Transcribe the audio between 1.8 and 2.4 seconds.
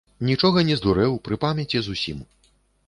зусім.